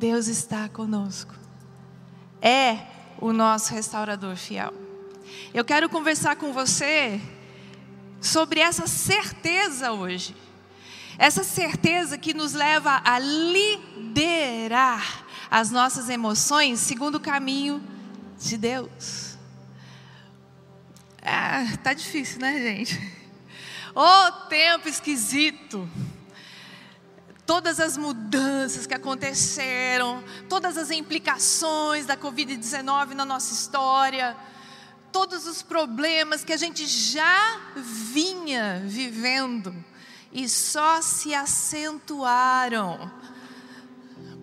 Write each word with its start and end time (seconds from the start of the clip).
Deus 0.00 0.28
está 0.28 0.66
conosco. 0.66 1.34
É 2.40 2.86
o 3.20 3.34
nosso 3.34 3.74
restaurador 3.74 4.34
fiel. 4.34 4.72
Eu 5.52 5.62
quero 5.62 5.90
conversar 5.90 6.36
com 6.36 6.54
você 6.54 7.20
sobre 8.18 8.60
essa 8.60 8.86
certeza 8.86 9.92
hoje. 9.92 10.34
Essa 11.18 11.44
certeza 11.44 12.16
que 12.16 12.32
nos 12.32 12.54
leva 12.54 13.02
a 13.04 13.18
liderar 13.18 15.26
as 15.50 15.70
nossas 15.70 16.08
emoções 16.08 16.80
segundo 16.80 17.16
o 17.16 17.20
caminho 17.20 17.84
de 18.38 18.56
Deus. 18.56 19.36
Ah, 21.20 21.76
tá 21.84 21.92
difícil, 21.92 22.40
né, 22.40 22.58
gente? 22.58 22.98
Ô 23.94 24.00
oh, 24.00 24.32
tempo 24.48 24.88
esquisito. 24.88 25.86
Todas 27.50 27.80
as 27.80 27.96
mudanças 27.96 28.86
que 28.86 28.94
aconteceram, 28.94 30.22
todas 30.48 30.78
as 30.78 30.92
implicações 30.92 32.06
da 32.06 32.16
Covid-19 32.16 33.08
na 33.08 33.24
nossa 33.24 33.52
história, 33.52 34.36
todos 35.10 35.48
os 35.48 35.60
problemas 35.60 36.44
que 36.44 36.52
a 36.52 36.56
gente 36.56 36.86
já 36.86 37.60
vinha 37.74 38.80
vivendo 38.86 39.74
e 40.30 40.48
só 40.48 41.02
se 41.02 41.34
acentuaram. 41.34 43.10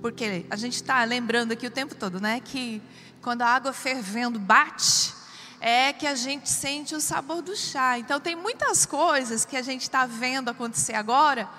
Porque 0.01 0.45
a 0.49 0.57
gente 0.57 0.76
está 0.76 1.01
lembrando 1.05 1.53
aqui 1.53 1.65
o 1.65 1.71
tempo 1.71 1.95
todo, 1.95 2.20
né? 2.20 2.41
Que 2.41 2.81
quando 3.21 3.41
a 3.41 3.48
água 3.48 3.71
fervendo 3.71 4.37
bate, 4.37 5.13
é 5.62 5.93
que 5.93 6.05
a 6.05 6.13
gente 6.13 6.49
sente 6.49 6.93
o 6.93 6.99
sabor 6.99 7.41
do 7.41 7.55
chá. 7.55 7.98
Então, 7.98 8.20
tem 8.20 8.35
muitas 8.35 8.85
coisas 8.85 9.45
que 9.45 9.55
a 9.55 9.62
gente 9.62 9.84
está 9.84 10.05
vendo 10.05 10.49
acontecer 10.49 10.93
agora 10.93 11.49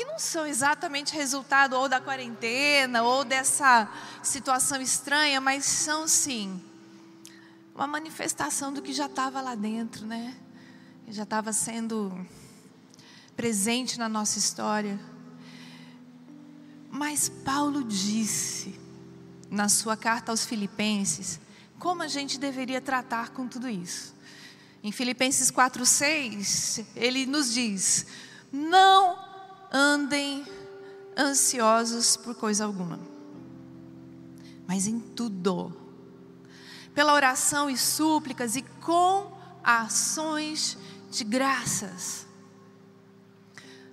que 0.00 0.06
não 0.06 0.18
são 0.18 0.46
exatamente 0.46 1.14
resultado 1.14 1.76
ou 1.76 1.86
da 1.86 2.00
quarentena 2.00 3.02
ou 3.02 3.22
dessa 3.22 3.86
situação 4.22 4.80
estranha, 4.80 5.42
mas 5.42 5.66
são 5.66 6.08
sim 6.08 6.58
uma 7.74 7.86
manifestação 7.86 8.72
do 8.72 8.80
que 8.80 8.94
já 8.94 9.04
estava 9.04 9.42
lá 9.42 9.54
dentro, 9.54 10.06
né? 10.06 10.34
Já 11.08 11.24
estava 11.24 11.52
sendo 11.52 12.26
presente 13.36 13.98
na 13.98 14.08
nossa 14.08 14.38
história. 14.38 14.98
Mas 16.90 17.28
Paulo 17.28 17.84
disse 17.84 18.80
na 19.50 19.68
sua 19.68 19.98
carta 19.98 20.32
aos 20.32 20.46
Filipenses 20.46 21.38
como 21.78 22.02
a 22.02 22.08
gente 22.08 22.38
deveria 22.38 22.80
tratar 22.80 23.32
com 23.32 23.46
tudo 23.46 23.68
isso. 23.68 24.14
Em 24.82 24.92
Filipenses 24.92 25.50
4:6, 25.50 26.86
ele 26.96 27.26
nos 27.26 27.52
diz: 27.52 28.06
"Não 28.50 29.29
andem 29.70 30.44
ansiosos 31.16 32.16
por 32.16 32.34
coisa 32.34 32.64
alguma, 32.64 32.98
mas 34.66 34.86
em 34.86 34.98
tudo, 34.98 35.72
pela 36.94 37.14
oração 37.14 37.70
e 37.70 37.76
súplicas 37.76 38.56
e 38.56 38.62
com 38.62 39.32
ações 39.62 40.76
de 41.10 41.24
graças, 41.24 42.26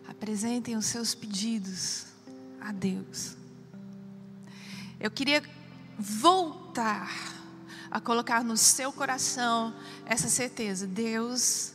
apresentem 0.08 0.75
os 0.75 0.86
seus 0.86 1.14
pedidos 1.14 2.05
a 2.59 2.72
Deus. 2.72 3.36
Eu 5.00 5.11
queria 5.11 5.44
voltar 5.98 7.09
a 7.89 8.00
colocar 8.00 8.44
no 8.44 8.58
seu 8.58 8.92
coração 8.92 9.75
essa 10.05 10.28
certeza: 10.28 10.88
Deus 10.88 11.73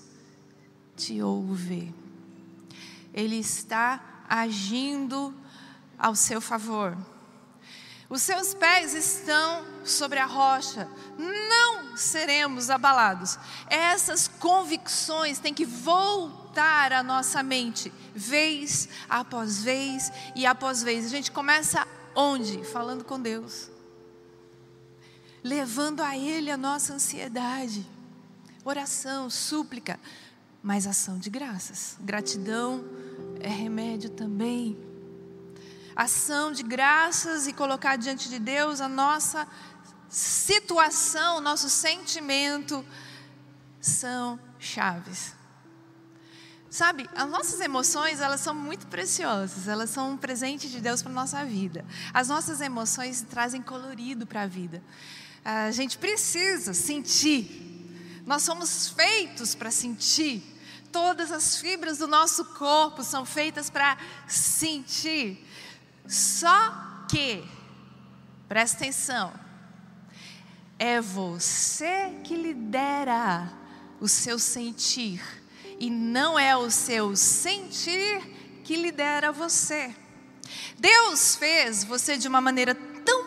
te 0.96 1.22
ouve, 1.22 1.94
Ele 3.12 3.36
está 3.36 4.00
agindo 4.28 5.34
ao 5.98 6.14
seu 6.14 6.40
favor. 6.40 6.96
Os 8.12 8.20
seus 8.20 8.52
pés 8.52 8.92
estão 8.92 9.64
sobre 9.86 10.18
a 10.18 10.26
rocha, 10.26 10.86
não 11.18 11.96
seremos 11.96 12.68
abalados. 12.68 13.38
Essas 13.70 14.28
convicções 14.28 15.38
têm 15.38 15.54
que 15.54 15.64
voltar 15.64 16.92
à 16.92 17.02
nossa 17.02 17.42
mente, 17.42 17.90
vez 18.14 18.86
após 19.08 19.62
vez 19.62 20.12
e 20.36 20.44
após 20.44 20.82
vez. 20.82 21.06
A 21.06 21.08
gente 21.08 21.32
começa 21.32 21.88
onde? 22.14 22.62
Falando 22.64 23.02
com 23.02 23.18
Deus, 23.18 23.70
levando 25.42 26.02
a 26.02 26.14
Ele 26.14 26.50
a 26.50 26.56
nossa 26.58 26.92
ansiedade, 26.92 27.86
oração, 28.62 29.30
súplica, 29.30 29.98
mas 30.62 30.86
ação 30.86 31.18
de 31.18 31.30
graças. 31.30 31.96
Gratidão 31.98 32.84
é 33.42 33.48
remédio 33.48 34.10
também 34.10 34.92
ação 35.94 36.52
de 36.52 36.62
graças 36.62 37.46
e 37.46 37.52
colocar 37.52 37.96
diante 37.96 38.28
de 38.28 38.38
Deus 38.38 38.80
a 38.80 38.88
nossa 38.88 39.46
situação, 40.08 41.40
nosso 41.40 41.70
sentimento, 41.70 42.84
são 43.80 44.38
chaves. 44.58 45.34
Sabe, 46.68 47.08
as 47.14 47.28
nossas 47.28 47.60
emoções, 47.60 48.20
elas 48.20 48.40
são 48.40 48.54
muito 48.54 48.86
preciosas, 48.86 49.68
elas 49.68 49.90
são 49.90 50.12
um 50.12 50.16
presente 50.16 50.70
de 50.70 50.80
Deus 50.80 51.02
para 51.02 51.12
a 51.12 51.14
nossa 51.14 51.44
vida. 51.44 51.84
As 52.14 52.28
nossas 52.28 52.60
emoções 52.62 53.22
trazem 53.22 53.60
colorido 53.60 54.26
para 54.26 54.42
a 54.42 54.46
vida. 54.46 54.82
A 55.44 55.70
gente 55.70 55.98
precisa 55.98 56.72
sentir, 56.72 58.22
nós 58.24 58.42
somos 58.42 58.88
feitos 58.88 59.54
para 59.54 59.70
sentir. 59.70 60.51
Todas 60.92 61.32
as 61.32 61.56
fibras 61.56 61.96
do 61.96 62.06
nosso 62.06 62.44
corpo 62.44 63.02
são 63.02 63.24
feitas 63.24 63.70
para 63.70 63.96
sentir. 64.28 65.42
Só 66.06 67.06
que, 67.08 67.42
presta 68.46 68.76
atenção, 68.76 69.32
é 70.78 71.00
você 71.00 72.20
que 72.22 72.36
lidera 72.36 73.50
o 74.00 74.06
seu 74.06 74.38
sentir, 74.38 75.22
e 75.80 75.88
não 75.88 76.38
é 76.38 76.54
o 76.56 76.70
seu 76.70 77.16
sentir 77.16 78.20
que 78.62 78.76
lidera 78.76 79.32
você. 79.32 79.94
Deus 80.78 81.34
fez 81.36 81.84
você 81.84 82.18
de 82.18 82.28
uma 82.28 82.40
maneira 82.40 82.74
tão 82.74 83.24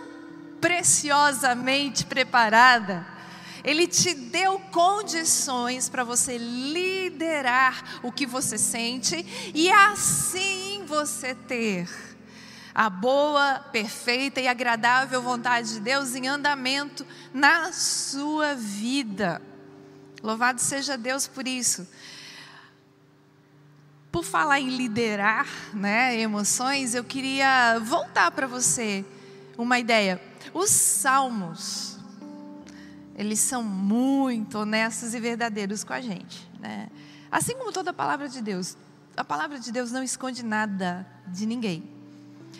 preciosamente 0.61 2.05
preparada, 2.05 3.07
Ele 3.63 3.87
te 3.87 4.13
deu 4.13 4.59
condições 4.71 5.89
para 5.89 6.03
você 6.03 6.37
liderar 6.37 6.94
o 8.03 8.11
que 8.11 8.25
você 8.25 8.57
sente 8.57 9.25
e 9.53 9.69
assim 9.71 10.83
você 10.85 11.33
ter 11.33 11.87
a 12.75 12.89
boa, 12.89 13.59
perfeita 13.71 14.41
e 14.41 14.49
agradável 14.49 15.21
vontade 15.21 15.75
de 15.75 15.79
Deus 15.79 16.13
em 16.13 16.27
andamento 16.27 17.07
na 17.33 17.71
sua 17.71 18.53
vida. 18.53 19.41
Louvado 20.21 20.59
seja 20.59 20.97
Deus 20.97 21.25
por 21.25 21.47
isso. 21.47 21.87
Por 24.11 24.25
falar 24.25 24.59
em 24.59 24.75
liderar, 24.75 25.47
né, 25.73 26.19
emoções, 26.19 26.93
eu 26.93 27.03
queria 27.03 27.79
voltar 27.79 28.31
para 28.31 28.45
você 28.45 29.05
uma 29.57 29.79
ideia. 29.79 30.21
Os 30.53 30.69
salmos, 30.69 31.97
eles 33.15 33.39
são 33.39 33.63
muito 33.63 34.57
honestos 34.57 35.13
e 35.13 35.19
verdadeiros 35.19 35.83
com 35.83 35.93
a 35.93 36.01
gente, 36.01 36.44
né? 36.59 36.89
Assim 37.31 37.55
como 37.55 37.71
toda 37.71 37.91
a 37.91 37.93
palavra 37.93 38.29
de 38.29 38.41
Deus. 38.41 38.77
A 39.15 39.23
palavra 39.23 39.59
de 39.59 39.71
Deus 39.71 39.91
não 39.91 40.03
esconde 40.03 40.43
nada 40.43 41.07
de 41.27 41.45
ninguém. 41.45 41.89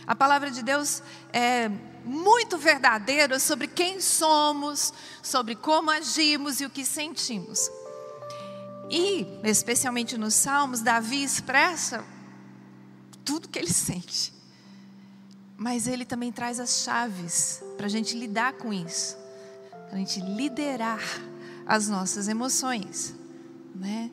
A 0.08 0.16
palavra 0.16 0.52
de 0.52 0.62
Deus 0.62 1.02
é 1.34 1.70
muito 2.04 2.58
verdadeira 2.58 3.40
sobre 3.40 3.68
quem 3.68 4.00
somos, 4.00 4.94
sobre 5.24 5.56
como 5.56 5.90
agimos 5.90 6.62
e 6.62 6.66
o 6.66 6.70
que 6.70 6.86
sentimos. 6.86 7.70
E, 8.90 9.26
especialmente 9.44 10.18
nos 10.18 10.36
Salmos, 10.36 10.82
Davi 10.82 11.24
expressa 11.24 12.06
tudo 13.24 13.50
que 13.50 13.58
ele 13.58 13.74
sente. 13.74 14.32
Mas 15.58 15.88
ele 15.88 16.06
também 16.06 16.32
traz 16.32 16.60
as 16.60 16.84
chaves 16.84 17.64
para 17.78 17.88
a 17.88 17.90
gente 17.90 18.16
lidar 18.16 18.54
com 18.54 18.72
isso, 18.72 19.18
para 19.90 19.96
a 19.96 19.98
gente 19.98 20.20
liderar 20.20 21.02
as 21.66 21.88
nossas 21.88 22.28
emoções. 22.28 23.16
Né? 23.76 24.10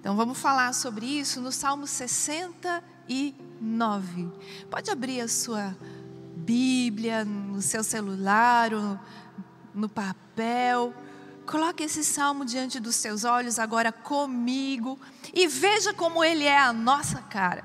Então 0.00 0.16
vamos 0.16 0.38
falar 0.38 0.74
sobre 0.74 1.06
isso 1.06 1.40
no 1.40 1.52
Salmo 1.52 1.86
69. 1.86 2.94
9. 3.60 4.32
Pode 4.70 4.90
abrir 4.90 5.20
a 5.20 5.28
sua 5.28 5.76
Bíblia 6.36 7.24
no 7.24 7.62
seu 7.62 7.82
celular 7.82 8.70
no 9.72 9.88
papel. 9.88 10.94
Coloque 11.46 11.82
esse 11.82 12.04
salmo 12.04 12.44
diante 12.44 12.80
dos 12.80 12.96
seus 12.96 13.24
olhos 13.24 13.58
agora 13.58 13.92
comigo 13.92 14.98
e 15.32 15.46
veja 15.46 15.92
como 15.92 16.24
ele 16.24 16.44
é 16.44 16.58
a 16.58 16.72
nossa 16.72 17.20
cara. 17.22 17.64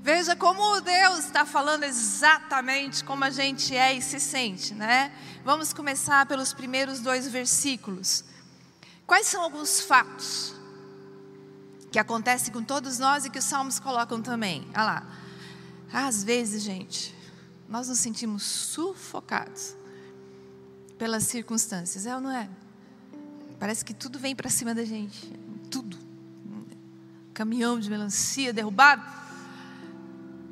Veja 0.00 0.36
como 0.36 0.80
Deus 0.80 1.20
está 1.20 1.46
falando 1.46 1.84
exatamente 1.84 3.02
como 3.02 3.24
a 3.24 3.30
gente 3.30 3.74
é 3.74 3.94
e 3.94 4.02
se 4.02 4.20
sente, 4.20 4.74
né? 4.74 5.12
Vamos 5.42 5.72
começar 5.72 6.26
pelos 6.26 6.52
primeiros 6.52 7.00
dois 7.00 7.26
versículos. 7.26 8.22
Quais 9.06 9.26
são 9.26 9.42
alguns 9.42 9.80
fatos 9.80 10.54
que 11.94 11.98
acontece 12.00 12.50
com 12.50 12.60
todos 12.60 12.98
nós 12.98 13.24
e 13.24 13.30
que 13.30 13.38
os 13.38 13.44
salmos 13.44 13.78
colocam 13.78 14.20
também. 14.20 14.66
Olha 14.70 14.82
lá. 14.82 15.06
Às 15.92 16.24
vezes, 16.24 16.60
gente, 16.60 17.14
nós 17.68 17.88
nos 17.88 18.00
sentimos 18.00 18.42
sufocados 18.42 19.76
pelas 20.98 21.22
circunstâncias, 21.22 22.04
é 22.04 22.12
ou 22.12 22.20
não 22.20 22.32
é? 22.32 22.50
Parece 23.60 23.84
que 23.84 23.94
tudo 23.94 24.18
vem 24.18 24.34
para 24.34 24.50
cima 24.50 24.74
da 24.74 24.84
gente, 24.84 25.32
tudo. 25.70 25.96
Caminhão 27.32 27.78
de 27.78 27.88
melancia 27.88 28.52
derrubado. 28.52 29.04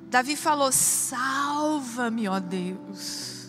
Davi 0.09 0.37
falou: 0.37 0.71
Salva-me, 0.71 2.29
ó 2.29 2.39
Deus 2.39 3.42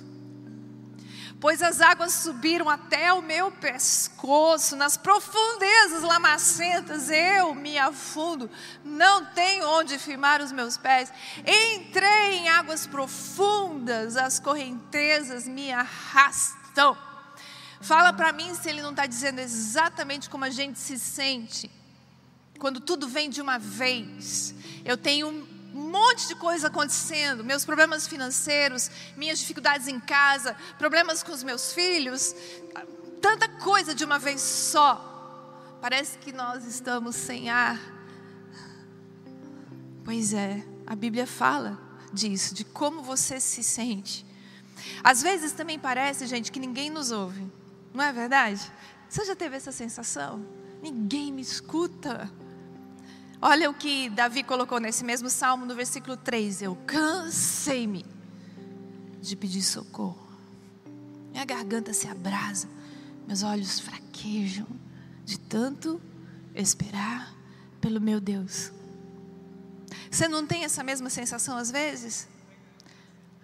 pois 1.44 1.62
as 1.62 1.82
águas 1.82 2.14
subiram 2.14 2.70
até 2.70 3.12
o 3.12 3.22
meu 3.22 3.52
pescoço, 3.52 4.78
nas 4.78 4.96
profundezas 4.96 6.02
lamacentas 6.02 7.10
eu 7.10 7.54
me 7.54 7.78
afundo, 7.78 8.50
não 8.82 9.26
tenho 9.26 9.68
onde 9.68 10.00
firmar 10.00 10.42
os 10.42 10.54
meus 10.54 10.78
pés. 10.78 11.12
Entrei 11.40 12.36
em 12.36 12.48
águas 12.48 12.88
profundas, 12.88 14.16
as 14.16 14.40
correntezas 14.40 15.46
me 15.46 15.70
arrastam. 15.70 16.98
Fala 17.82 18.14
para 18.14 18.32
mim 18.32 18.56
se 18.56 18.70
ele 18.70 18.82
não 18.82 18.92
está 18.92 19.06
dizendo 19.06 19.40
exatamente 19.40 20.30
como 20.30 20.46
a 20.46 20.50
gente 20.50 20.80
se 20.80 20.98
sente 20.98 21.70
quando 22.58 22.80
tudo 22.80 23.06
vem 23.06 23.30
de 23.30 23.42
uma 23.42 23.60
vez. 23.60 24.56
Eu 24.86 24.96
tenho 24.96 25.46
um 25.74 25.90
monte 25.90 26.28
de 26.28 26.36
coisa 26.36 26.68
acontecendo, 26.68 27.44
meus 27.44 27.66
problemas 27.66 28.08
financeiros, 28.08 28.92
minhas 29.18 29.40
dificuldades 29.40 29.88
em 29.88 30.00
casa, 30.00 30.56
problemas 30.78 31.24
com 31.24 31.32
os 31.32 31.44
meus 31.44 31.74
filhos, 31.74 32.36
tanta 33.22 33.48
coisa 33.48 33.96
de 33.96 34.06
uma 34.06 34.20
vez 34.20 34.42
só. 34.42 35.10
Parece 35.82 36.18
que 36.20 36.32
nós 36.32 36.66
estamos 36.66 37.16
sem 37.16 37.50
ar. 37.50 37.80
Pois 40.06 40.34
é, 40.34 40.64
a 40.86 40.96
Bíblia 40.96 41.26
fala 41.26 41.80
disso, 42.14 42.54
de 42.54 42.64
como 42.64 43.02
você 43.02 43.40
se 43.40 43.64
sente. 43.64 44.26
Às 45.04 45.22
vezes 45.22 45.54
também 45.54 45.80
parece, 45.80 46.28
gente, 46.28 46.52
que 46.52 46.60
ninguém 46.60 46.90
nos 46.90 47.12
ouve. 47.12 47.50
Não 47.94 48.04
é 48.04 48.12
verdade? 48.12 48.62
Você 49.10 49.26
já 49.26 49.36
teve 49.36 49.56
essa 49.56 49.72
sensação? 49.72 50.46
Ninguém 50.82 51.32
me 51.32 51.42
escuta. 51.42 52.32
Olha 53.46 53.70
o 53.70 53.74
que 53.74 54.10
Davi 54.10 54.42
colocou 54.42 54.80
nesse 54.80 55.04
mesmo 55.04 55.30
salmo, 55.30 55.66
no 55.66 55.76
versículo 55.76 56.16
3. 56.16 56.62
Eu 56.62 56.78
cansei-me 56.88 58.06
de 59.22 59.36
pedir 59.36 59.62
socorro. 59.62 60.26
Minha 61.30 61.44
garganta 61.44 61.94
se 61.94 62.08
abrasa, 62.08 62.70
meus 63.28 63.44
olhos 63.44 63.82
fraquejam 63.82 64.66
de 65.26 65.38
tanto 65.38 66.02
esperar 66.56 67.36
pelo 67.82 68.00
meu 68.00 68.22
Deus. 68.22 68.72
Você 70.10 70.26
não 70.30 70.48
tem 70.48 70.64
essa 70.64 70.82
mesma 70.82 71.10
sensação 71.10 71.58
às 71.58 71.70
vezes? 71.70 72.30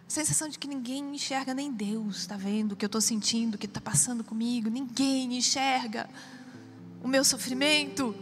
sensação 0.08 0.48
de 0.48 0.58
que 0.58 0.68
ninguém 0.68 1.14
enxerga, 1.14 1.54
nem 1.54 1.74
Deus 1.74 2.20
está 2.20 2.38
vendo 2.38 2.72
o 2.72 2.76
que 2.78 2.86
eu 2.86 2.88
estou 2.88 3.02
sentindo, 3.02 3.56
o 3.56 3.58
que 3.58 3.66
está 3.66 3.82
passando 3.82 4.24
comigo, 4.24 4.70
ninguém 4.70 5.36
enxerga 5.38 6.10
o 7.04 7.08
meu 7.08 7.26
sofrimento. 7.26 8.16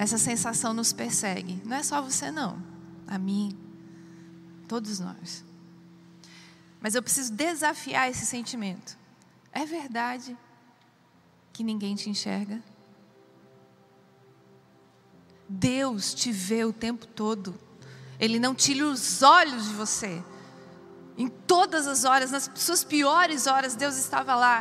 Essa 0.00 0.16
sensação 0.16 0.72
nos 0.72 0.94
persegue. 0.94 1.60
Não 1.62 1.76
é 1.76 1.82
só 1.82 2.00
você, 2.00 2.30
não. 2.30 2.58
A 3.06 3.18
mim. 3.18 3.54
Todos 4.66 4.98
nós. 4.98 5.44
Mas 6.80 6.94
eu 6.94 7.02
preciso 7.02 7.30
desafiar 7.34 8.08
esse 8.08 8.24
sentimento. 8.24 8.96
É 9.52 9.66
verdade 9.66 10.34
que 11.52 11.62
ninguém 11.62 11.94
te 11.94 12.08
enxerga? 12.08 12.62
Deus 15.46 16.14
te 16.14 16.32
vê 16.32 16.64
o 16.64 16.72
tempo 16.72 17.06
todo. 17.06 17.60
Ele 18.18 18.38
não 18.38 18.54
tira 18.54 18.86
os 18.86 19.22
olhos 19.22 19.66
de 19.66 19.74
você. 19.74 20.24
Em 21.18 21.28
todas 21.28 21.86
as 21.86 22.04
horas, 22.04 22.30
nas 22.30 22.50
suas 22.54 22.82
piores 22.82 23.46
horas, 23.46 23.76
Deus 23.76 23.98
estava 23.98 24.34
lá. 24.34 24.60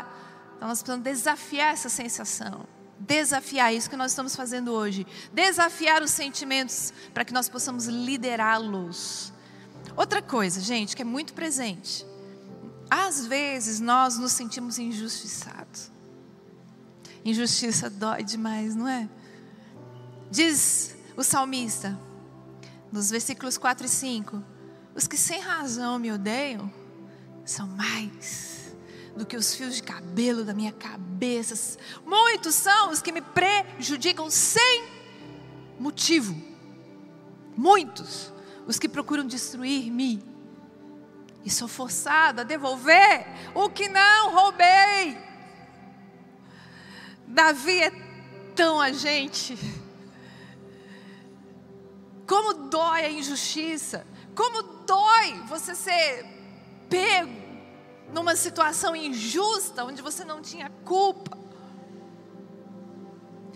Então 0.58 0.68
nós 0.68 0.84
precisamos 0.84 1.06
desafiar 1.06 1.72
essa 1.72 1.88
sensação 1.88 2.68
desafiar, 3.00 3.72
é 3.72 3.76
isso 3.76 3.90
que 3.90 3.96
nós 3.96 4.12
estamos 4.12 4.36
fazendo 4.36 4.72
hoje. 4.72 5.08
Desafiar 5.34 6.04
os 6.04 6.12
sentimentos 6.12 6.94
para 7.14 7.24
que 7.24 7.34
nós 7.34 7.48
possamos 7.48 7.86
liderá-los. 7.86 9.32
Outra 9.96 10.22
coisa, 10.22 10.60
gente, 10.60 10.96
que 10.96 11.02
é 11.02 11.06
muito 11.06 11.34
presente. 11.34 12.06
Às 12.90 13.26
vezes 13.26 13.80
nós 13.80 14.18
nos 14.18 14.32
sentimos 14.32 14.78
injustiçados. 14.78 15.92
Injustiça 17.24 17.90
dói 17.90 18.24
demais, 18.24 18.76
não 18.76 18.88
é? 18.88 19.10
Diz 20.32 20.96
o 21.16 21.24
salmista, 21.24 22.00
nos 22.92 23.10
versículos 23.10 23.58
4 23.58 23.86
e 23.86 23.90
5: 23.90 24.44
Os 24.96 25.08
que 25.08 25.18
sem 25.18 25.40
razão 25.40 26.00
me 26.00 26.12
odeiam 26.12 26.72
são 27.46 27.68
mais 27.68 28.59
do 29.16 29.26
que 29.26 29.36
os 29.36 29.54
fios 29.56 29.76
de 29.76 29.84
cabelo 29.84 30.44
da 30.44 30.54
minha 30.54 30.72
cabeça. 30.72 31.78
Muitos 32.06 32.56
são 32.56 32.92
os 32.92 33.02
que 33.02 33.12
me 33.12 33.22
prejudicam 33.22 34.30
sem 34.30 34.88
motivo. 35.80 36.36
Muitos 37.56 38.32
os 38.68 38.78
que 38.78 38.88
procuram 38.88 39.26
destruir-me. 39.26 40.24
E 41.44 41.50
sou 41.50 41.68
forçado 41.68 42.42
a 42.42 42.44
devolver 42.44 43.26
o 43.56 43.70
que 43.70 43.88
não 43.88 44.32
roubei. 44.32 45.18
Davi 47.26 47.82
é 47.82 47.92
tão 48.56 48.80
agente. 48.80 49.58
Como 52.28 52.70
dói 52.70 53.06
a 53.06 53.10
injustiça. 53.10 54.06
Como 54.36 54.62
dói 54.86 55.42
você 55.48 55.74
ser 55.76 56.26
pego 56.90 57.39
numa 58.14 58.36
situação 58.36 58.96
injusta, 58.96 59.84
onde 59.84 60.02
você 60.02 60.24
não 60.26 60.42
tinha 60.42 60.70
culpa. 60.84 61.38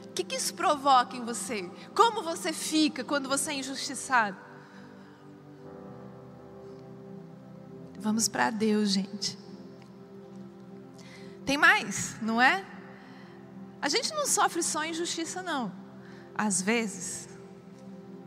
O 0.05 0.13
que, 0.13 0.23
que 0.23 0.35
isso 0.35 0.53
provoca 0.53 1.17
em 1.17 1.25
você? 1.25 1.69
Como 1.95 2.21
você 2.21 2.53
fica 2.53 3.03
quando 3.03 3.27
você 3.27 3.51
é 3.51 3.55
injustiçado? 3.55 4.37
Vamos 7.97 8.27
para 8.27 8.49
Deus, 8.49 8.89
gente. 8.89 9.37
Tem 11.45 11.57
mais, 11.57 12.15
não 12.21 12.41
é? 12.41 12.63
A 13.81 13.89
gente 13.89 14.13
não 14.13 14.25
sofre 14.27 14.61
só 14.61 14.85
injustiça, 14.85 15.41
não. 15.41 15.71
Às 16.35 16.61
vezes, 16.61 17.27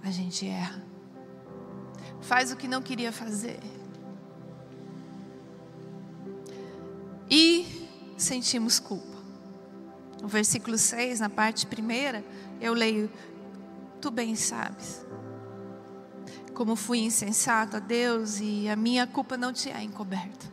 a 0.02 0.10
gente 0.10 0.46
erra. 0.46 0.84
Faz 2.20 2.50
o 2.50 2.56
que 2.56 2.66
não 2.66 2.82
queria 2.82 3.12
fazer 3.12 3.60
sentimos 8.26 8.78
culpa. 8.78 9.16
No 10.20 10.28
versículo 10.28 10.76
6, 10.76 11.20
na 11.20 11.30
parte 11.30 11.66
primeira, 11.66 12.24
eu 12.60 12.74
leio: 12.74 13.10
Tu 14.00 14.10
bem 14.10 14.34
sabes 14.34 15.06
como 16.56 16.74
fui 16.74 17.00
insensato 17.00 17.76
a 17.76 17.78
Deus 17.78 18.40
e 18.40 18.66
a 18.66 18.74
minha 18.74 19.06
culpa 19.06 19.36
não 19.36 19.52
te 19.52 19.70
é 19.70 19.82
encoberta. 19.82 20.50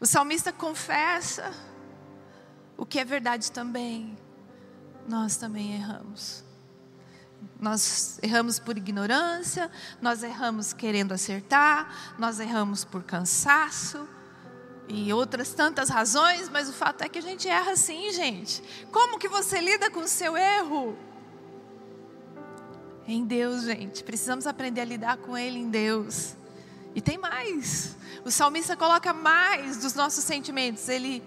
O 0.00 0.06
salmista 0.06 0.52
confessa 0.52 1.52
o 2.76 2.86
que 2.86 3.00
é 3.00 3.04
verdade 3.04 3.50
também. 3.50 4.16
Nós 5.08 5.36
também 5.36 5.74
erramos. 5.74 6.44
Nós 7.60 8.20
erramos 8.22 8.60
por 8.60 8.78
ignorância, 8.78 9.68
nós 10.00 10.22
erramos 10.22 10.72
querendo 10.72 11.10
acertar, 11.10 12.14
nós 12.16 12.38
erramos 12.38 12.84
por 12.84 13.02
cansaço 13.02 14.08
e 14.94 15.10
outras 15.10 15.54
tantas 15.54 15.88
razões, 15.88 16.50
mas 16.50 16.68
o 16.68 16.72
fato 16.72 17.00
é 17.00 17.08
que 17.08 17.18
a 17.18 17.22
gente 17.22 17.48
erra 17.48 17.74
sim, 17.76 18.12
gente. 18.12 18.62
Como 18.92 19.18
que 19.18 19.26
você 19.26 19.58
lida 19.58 19.90
com 19.90 20.00
o 20.00 20.06
seu 20.06 20.36
erro? 20.36 20.94
Em 23.08 23.24
Deus, 23.24 23.62
gente. 23.62 24.04
Precisamos 24.04 24.46
aprender 24.46 24.82
a 24.82 24.84
lidar 24.84 25.16
com 25.16 25.36
ele 25.36 25.58
em 25.58 25.70
Deus. 25.70 26.36
E 26.94 27.00
tem 27.00 27.16
mais. 27.16 27.96
O 28.22 28.30
salmista 28.30 28.76
coloca 28.76 29.14
mais 29.14 29.78
dos 29.78 29.94
nossos 29.94 30.24
sentimentos. 30.24 30.86
Ele 30.90 31.22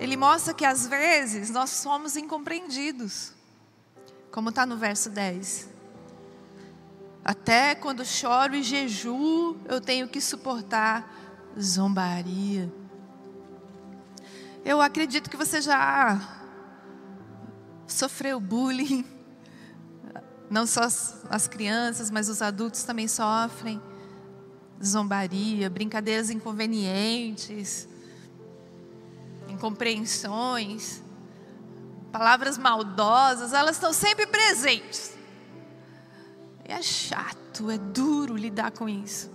ele 0.00 0.16
mostra 0.16 0.54
que 0.54 0.64
às 0.64 0.86
vezes 0.86 1.50
nós 1.50 1.68
somos 1.68 2.16
incompreendidos. 2.16 3.34
Como 4.30 4.48
está 4.48 4.64
no 4.64 4.78
verso 4.78 5.10
10. 5.10 5.68
Até 7.22 7.74
quando 7.74 8.02
choro 8.02 8.54
e 8.54 8.62
jejuo, 8.62 9.58
eu 9.68 9.78
tenho 9.78 10.08
que 10.08 10.22
suportar 10.22 11.21
zombaria. 11.60 12.72
Eu 14.64 14.80
acredito 14.80 15.28
que 15.28 15.36
você 15.36 15.60
já 15.60 16.20
sofreu 17.86 18.40
bullying. 18.40 19.04
Não 20.48 20.66
só 20.66 20.82
as 21.30 21.48
crianças, 21.48 22.10
mas 22.10 22.28
os 22.28 22.42
adultos 22.42 22.84
também 22.84 23.08
sofrem. 23.08 23.80
Zombaria, 24.84 25.70
brincadeiras 25.70 26.28
inconvenientes, 26.28 27.88
incompreensões, 29.48 31.00
palavras 32.10 32.58
maldosas, 32.58 33.52
elas 33.52 33.76
estão 33.76 33.92
sempre 33.92 34.26
presentes. 34.26 35.16
é 36.64 36.82
chato, 36.82 37.70
é 37.70 37.78
duro 37.78 38.36
lidar 38.36 38.72
com 38.72 38.88
isso. 38.88 39.30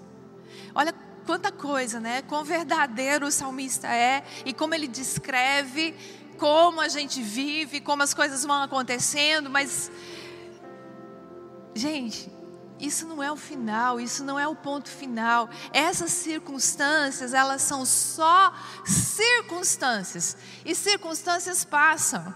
Olha 0.75 0.93
quanta 1.27 1.51
coisa, 1.51 1.99
né? 1.99 2.21
Quão 2.21 2.45
verdadeiro 2.45 3.27
o 3.27 3.31
salmista 3.31 3.87
é 3.87 4.23
e 4.45 4.53
como 4.53 4.73
ele 4.73 4.87
descreve 4.87 5.93
como 6.37 6.79
a 6.79 6.87
gente 6.87 7.21
vive, 7.21 7.81
como 7.81 8.03
as 8.03 8.13
coisas 8.13 8.43
vão 8.43 8.61
acontecendo, 8.61 9.49
mas 9.49 9.91
gente, 11.73 12.31
isso 12.79 13.07
não 13.07 13.21
é 13.21 13.31
o 13.31 13.35
final, 13.35 13.99
isso 13.99 14.23
não 14.23 14.39
é 14.39 14.47
o 14.47 14.55
ponto 14.55 14.87
final. 14.89 15.49
Essas 15.73 16.11
circunstâncias, 16.11 17.33
elas 17.33 17.61
são 17.61 17.85
só 17.85 18.53
circunstâncias. 18.85 20.37
E 20.63 20.75
circunstâncias 20.75 21.65
passam. 21.65 22.33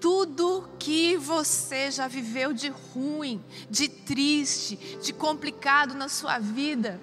Tudo 0.00 0.68
que 0.78 1.16
você 1.16 1.90
já 1.90 2.06
viveu 2.06 2.52
de 2.52 2.68
ruim, 2.68 3.42
de 3.70 3.88
triste, 3.88 4.76
de 5.02 5.12
complicado 5.12 5.94
na 5.94 6.08
sua 6.08 6.38
vida, 6.38 7.00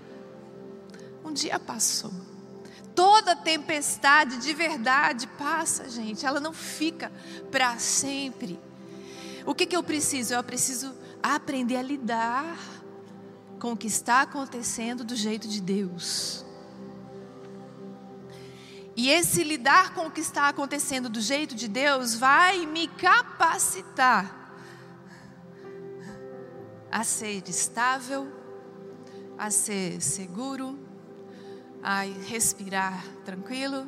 um 1.24 1.32
dia 1.32 1.60
passou. 1.60 2.12
Toda 2.96 3.36
tempestade 3.36 4.38
de 4.38 4.54
verdade 4.54 5.28
passa, 5.28 5.90
gente. 5.90 6.26
Ela 6.26 6.40
não 6.40 6.54
fica 6.54 7.12
para 7.50 7.78
sempre. 7.80 8.60
O 9.46 9.56
que, 9.56 9.66
que 9.66 9.76
eu 9.76 9.84
preciso? 9.84 10.34
Eu 10.34 10.44
preciso 10.44 10.94
aprender 11.22 11.78
a 11.78 11.82
lidar 11.82 12.58
com 13.60 13.72
o 13.72 13.78
que 13.78 13.88
está 13.88 14.22
acontecendo 14.22 15.04
do 15.04 15.16
jeito 15.16 15.48
de 15.48 15.62
Deus. 15.62 16.46
E 18.96 19.10
esse 19.10 19.44
lidar 19.44 19.94
com 19.94 20.06
o 20.06 20.12
que 20.12 20.22
está 20.22 20.48
acontecendo 20.50 21.10
do 21.10 21.20
jeito 21.20 21.56
de 21.56 21.68
Deus 21.68 22.14
vai 22.14 22.66
me 22.66 22.88
capacitar 22.88 24.44
a 26.92 27.04
ser 27.04 27.44
estável, 27.50 28.32
a 29.36 29.50
ser 29.50 30.00
seguro, 30.00 30.78
a 31.84 32.04
respirar 32.28 33.04
tranquilo 33.26 33.86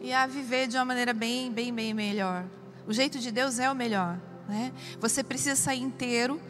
e 0.00 0.12
a 0.12 0.26
viver 0.26 0.66
de 0.66 0.76
uma 0.76 0.84
maneira 0.86 1.12
bem, 1.12 1.52
bem, 1.52 1.72
bem 1.72 1.92
melhor. 1.92 2.44
O 2.86 2.92
jeito 2.92 3.18
de 3.18 3.30
Deus 3.30 3.58
é 3.58 3.70
o 3.70 3.74
melhor. 3.74 4.18
Né? 4.48 4.72
Você 4.98 5.22
precisa 5.22 5.54
sair 5.54 5.82
inteiro 5.82 6.40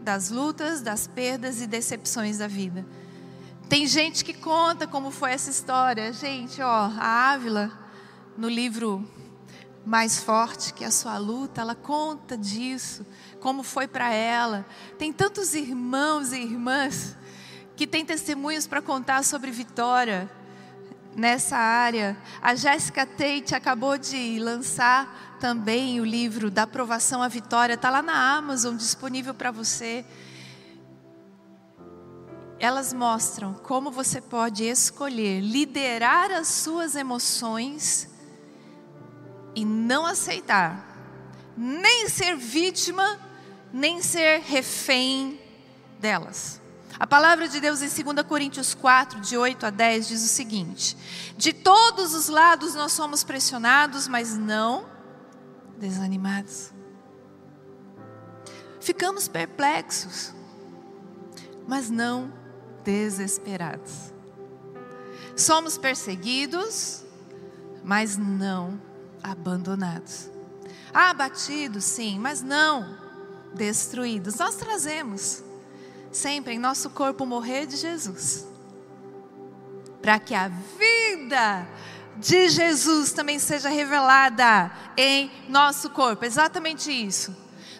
das 0.00 0.30
lutas, 0.30 0.80
das 0.80 1.06
perdas 1.06 1.60
e 1.60 1.66
decepções 1.66 2.38
da 2.38 2.46
vida. 2.46 2.86
Tem 3.68 3.86
gente 3.86 4.24
que 4.24 4.32
conta 4.32 4.86
como 4.86 5.10
foi 5.10 5.32
essa 5.32 5.50
história. 5.50 6.12
Gente, 6.12 6.62
ó, 6.62 6.90
a 6.98 7.32
Ávila, 7.32 7.70
no 8.36 8.48
livro 8.48 9.08
Mais 9.84 10.18
Forte 10.18 10.72
que 10.72 10.84
a 10.84 10.90
Sua 10.90 11.18
Luta, 11.18 11.60
ela 11.60 11.74
conta 11.74 12.36
disso, 12.36 13.04
como 13.40 13.62
foi 13.62 13.88
para 13.88 14.12
ela. 14.12 14.66
Tem 14.98 15.12
tantos 15.12 15.54
irmãos 15.54 16.32
e 16.32 16.40
irmãs 16.40 17.16
que 17.82 17.86
têm 17.88 18.06
testemunhos 18.06 18.64
para 18.64 18.80
contar 18.80 19.24
sobre 19.24 19.50
vitória 19.50 20.30
nessa 21.16 21.56
área. 21.56 22.16
A 22.40 22.54
Jéssica 22.54 23.04
Tate 23.04 23.56
acabou 23.56 23.98
de 23.98 24.38
lançar 24.38 25.36
também 25.40 26.00
o 26.00 26.04
livro 26.04 26.48
da 26.48 26.62
aprovação 26.62 27.20
à 27.20 27.26
vitória, 27.26 27.74
está 27.74 27.90
lá 27.90 28.00
na 28.00 28.36
Amazon 28.36 28.76
disponível 28.76 29.34
para 29.34 29.50
você. 29.50 30.04
Elas 32.60 32.92
mostram 32.92 33.52
como 33.52 33.90
você 33.90 34.20
pode 34.20 34.62
escolher 34.62 35.40
liderar 35.40 36.30
as 36.30 36.46
suas 36.46 36.94
emoções 36.94 38.08
e 39.56 39.64
não 39.64 40.06
aceitar, 40.06 40.86
nem 41.56 42.08
ser 42.08 42.36
vítima, 42.36 43.18
nem 43.72 44.00
ser 44.00 44.38
refém 44.42 45.40
delas. 45.98 46.61
A 46.98 47.06
palavra 47.06 47.48
de 47.48 47.60
Deus 47.60 47.80
em 47.82 48.04
2 48.04 48.26
Coríntios 48.26 48.74
4, 48.74 49.20
de 49.20 49.36
8 49.36 49.66
a 49.66 49.70
10, 49.70 50.08
diz 50.08 50.24
o 50.24 50.28
seguinte: 50.28 50.96
De 51.36 51.52
todos 51.52 52.14
os 52.14 52.28
lados 52.28 52.74
nós 52.74 52.92
somos 52.92 53.24
pressionados, 53.24 54.06
mas 54.06 54.36
não 54.36 54.86
desanimados. 55.78 56.70
Ficamos 58.80 59.28
perplexos, 59.28 60.34
mas 61.66 61.88
não 61.88 62.32
desesperados. 62.84 64.12
Somos 65.36 65.78
perseguidos, 65.78 67.04
mas 67.82 68.16
não 68.16 68.80
abandonados. 69.22 70.28
Abatidos, 70.92 71.84
sim, 71.84 72.18
mas 72.18 72.42
não 72.42 72.98
destruídos. 73.54 74.34
Nós 74.36 74.56
trazemos 74.56 75.42
sempre 76.12 76.54
em 76.54 76.58
nosso 76.58 76.90
corpo 76.90 77.26
morrer 77.26 77.66
de 77.66 77.76
Jesus, 77.76 78.46
para 80.00 80.18
que 80.18 80.34
a 80.34 80.48
vida 80.48 81.66
de 82.16 82.48
Jesus 82.48 83.12
também 83.12 83.38
seja 83.38 83.68
revelada 83.68 84.70
em 84.96 85.30
nosso 85.48 85.90
corpo. 85.90 86.24
Exatamente 86.24 86.90
isso. 86.92 87.34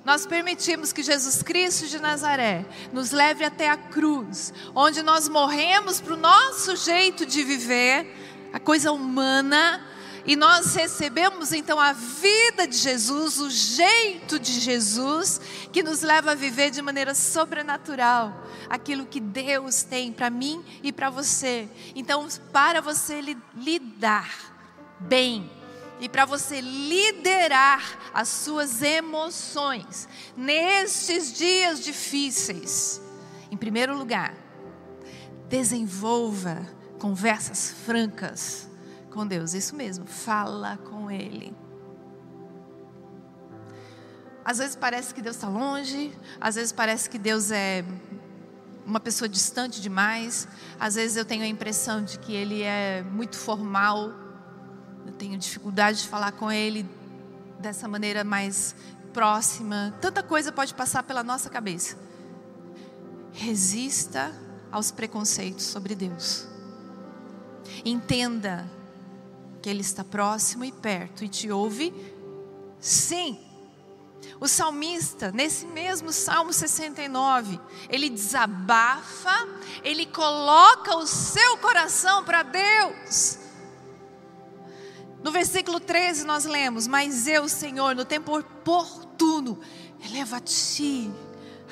Nós 0.04 0.26
permitimos 0.26 0.92
que 0.92 1.02
Jesus 1.02 1.42
Cristo 1.42 1.86
de 1.86 2.00
Nazaré 2.00 2.66
nos 2.92 3.12
leve 3.12 3.44
até 3.44 3.68
a 3.68 3.76
cruz, 3.76 4.52
onde 4.74 5.00
nós 5.02 5.28
morremos 5.28 6.00
para 6.00 6.14
o 6.14 6.16
nosso 6.16 6.74
jeito 6.74 7.24
de 7.24 7.44
viver, 7.44 8.50
a 8.52 8.58
coisa 8.58 8.90
humana, 8.90 9.80
e 10.24 10.36
nós 10.36 10.74
recebemos 10.74 11.52
então 11.52 11.80
a 11.80 11.92
vida 11.92 12.66
de 12.66 12.76
Jesus, 12.76 13.40
o 13.40 13.50
jeito 13.50 14.38
de 14.38 14.52
Jesus, 14.52 15.40
que 15.72 15.82
nos 15.82 16.02
leva 16.02 16.32
a 16.32 16.34
viver 16.34 16.70
de 16.70 16.80
maneira 16.80 17.14
sobrenatural 17.14 18.46
aquilo 18.70 19.06
que 19.06 19.18
Deus 19.18 19.82
tem 19.82 20.12
para 20.12 20.30
mim 20.30 20.64
e 20.82 20.92
para 20.92 21.10
você. 21.10 21.68
Então, 21.96 22.28
para 22.52 22.80
você 22.80 23.20
lidar 23.56 24.30
bem 25.00 25.50
e 25.98 26.08
para 26.08 26.24
você 26.24 26.60
liderar 26.60 27.82
as 28.14 28.28
suas 28.28 28.80
emoções 28.80 30.08
nestes 30.36 31.32
dias 31.32 31.80
difíceis, 31.80 33.02
em 33.50 33.56
primeiro 33.56 33.96
lugar, 33.96 34.34
desenvolva 35.48 36.64
conversas 36.98 37.74
francas 37.84 38.71
com 39.12 39.26
Deus, 39.26 39.54
isso 39.54 39.76
mesmo, 39.76 40.06
fala 40.06 40.76
com 40.78 41.10
Ele. 41.10 41.54
Às 44.44 44.58
vezes 44.58 44.74
parece 44.74 45.14
que 45.14 45.22
Deus 45.22 45.36
está 45.36 45.48
longe, 45.48 46.12
às 46.40 46.56
vezes 46.56 46.72
parece 46.72 47.08
que 47.08 47.18
Deus 47.18 47.50
é 47.50 47.84
uma 48.84 48.98
pessoa 48.98 49.28
distante 49.28 49.80
demais, 49.80 50.48
às 50.80 50.96
vezes 50.96 51.16
eu 51.16 51.24
tenho 51.24 51.44
a 51.44 51.46
impressão 51.46 52.02
de 52.02 52.18
que 52.18 52.32
Ele 52.32 52.62
é 52.62 53.02
muito 53.02 53.36
formal, 53.36 54.12
eu 55.06 55.12
tenho 55.12 55.38
dificuldade 55.38 56.02
de 56.02 56.08
falar 56.08 56.32
com 56.32 56.50
Ele 56.50 56.88
dessa 57.60 57.86
maneira 57.86 58.24
mais 58.24 58.74
próxima. 59.12 59.94
Tanta 60.00 60.22
coisa 60.22 60.50
pode 60.50 60.74
passar 60.74 61.04
pela 61.04 61.22
nossa 61.22 61.48
cabeça. 61.48 61.96
Resista 63.32 64.32
aos 64.72 64.90
preconceitos 64.90 65.64
sobre 65.64 65.94
Deus. 65.94 66.48
Entenda 67.84 68.68
que 69.62 69.70
Ele 69.70 69.80
está 69.80 70.02
próximo 70.02 70.64
e 70.64 70.72
perto 70.72 71.24
e 71.24 71.28
te 71.28 71.50
ouve, 71.50 71.94
sim. 72.80 73.38
O 74.40 74.48
salmista, 74.48 75.30
nesse 75.30 75.64
mesmo 75.66 76.12
Salmo 76.12 76.52
69, 76.52 77.60
ele 77.88 78.10
desabafa, 78.10 79.48
ele 79.84 80.04
coloca 80.06 80.96
o 80.96 81.06
seu 81.06 81.58
coração 81.58 82.24
para 82.24 82.42
Deus. 82.42 83.38
No 85.22 85.30
versículo 85.30 85.78
13 85.78 86.24
nós 86.24 86.44
lemos: 86.44 86.88
Mas 86.88 87.28
eu, 87.28 87.48
Senhor, 87.48 87.94
no 87.94 88.04
tempo 88.04 88.36
oportuno, 88.36 89.60
eleva 90.04 90.38
a 90.38 90.40
ti 90.40 91.08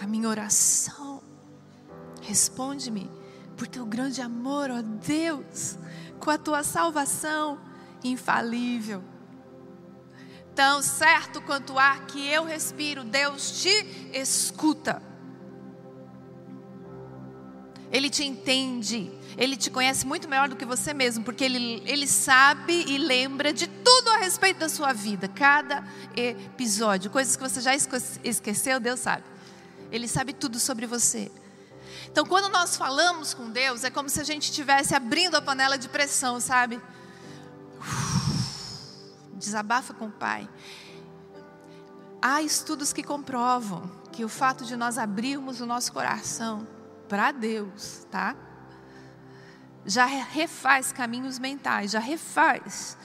a 0.00 0.06
minha 0.06 0.28
oração. 0.28 1.20
Responde-me 2.22 3.10
por 3.56 3.66
teu 3.66 3.84
grande 3.84 4.20
amor, 4.20 4.70
ó 4.70 4.80
Deus, 4.80 5.76
com 6.20 6.30
a 6.30 6.38
tua 6.38 6.62
salvação 6.62 7.69
infalível. 8.02 9.02
Tão 10.54 10.82
certo 10.82 11.40
quanto 11.40 11.74
o 11.74 11.78
ar 11.78 12.06
que 12.06 12.26
eu 12.28 12.44
respiro, 12.44 13.04
Deus 13.04 13.62
te 13.62 14.10
escuta. 14.12 15.02
Ele 17.90 18.08
te 18.08 18.24
entende, 18.24 19.10
Ele 19.36 19.56
te 19.56 19.70
conhece 19.70 20.06
muito 20.06 20.28
melhor 20.28 20.48
do 20.48 20.56
que 20.56 20.64
você 20.64 20.94
mesmo, 20.94 21.24
porque 21.24 21.44
Ele, 21.44 21.82
ele 21.86 22.06
sabe 22.06 22.84
e 22.86 22.98
lembra 22.98 23.52
de 23.52 23.66
tudo 23.66 24.10
a 24.10 24.18
respeito 24.18 24.58
da 24.58 24.68
sua 24.68 24.92
vida, 24.92 25.26
cada 25.26 25.84
episódio, 26.16 27.10
coisas 27.10 27.36
que 27.36 27.42
você 27.42 27.60
já 27.60 27.72
esqueceu, 27.74 28.78
Deus 28.78 29.00
sabe. 29.00 29.24
Ele 29.90 30.06
sabe 30.06 30.32
tudo 30.32 30.60
sobre 30.60 30.86
você. 30.86 31.30
Então, 32.06 32.24
quando 32.24 32.48
nós 32.48 32.76
falamos 32.76 33.34
com 33.34 33.50
Deus, 33.50 33.84
é 33.84 33.90
como 33.90 34.08
se 34.08 34.20
a 34.20 34.24
gente 34.24 34.44
estivesse 34.44 34.94
abrindo 34.94 35.36
a 35.36 35.42
panela 35.42 35.76
de 35.76 35.88
pressão, 35.88 36.40
sabe? 36.40 36.80
Desabafa 39.40 39.94
com 39.94 40.06
o 40.06 40.12
Pai. 40.12 40.48
Há 42.22 42.42
estudos 42.42 42.92
que 42.92 43.02
comprovam 43.02 43.90
que 44.12 44.24
o 44.24 44.28
fato 44.28 44.64
de 44.64 44.76
nós 44.76 44.98
abrirmos 44.98 45.60
o 45.60 45.66
nosso 45.66 45.92
coração 45.92 46.68
para 47.08 47.32
Deus, 47.32 48.06
tá? 48.10 48.36
Já 49.86 50.04
refaz 50.04 50.92
caminhos 50.92 51.38
mentais, 51.38 51.90
já 51.90 51.98
refaz 51.98 52.98